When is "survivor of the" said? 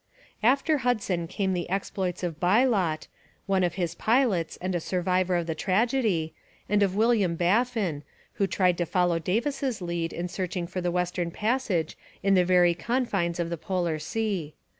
4.79-5.53